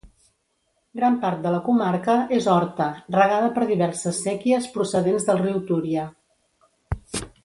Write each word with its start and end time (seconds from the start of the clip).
Gran 0.99 1.17
part 1.25 1.41
de 1.43 1.49
la 1.55 1.59
comarca 1.65 2.15
és 2.39 2.47
horta, 2.53 2.87
regada 3.17 3.51
per 3.57 3.67
diverses 3.73 4.23
séquies 4.29 4.71
procedents 4.79 5.29
del 5.29 5.43
riu 5.47 5.61
Túria. 5.69 6.07